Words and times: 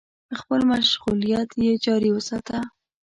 خپل 0.39 0.59
مشغولیت 0.71 1.49
يې 1.63 1.71
جاري 1.85 2.09
وساته. 2.13 2.57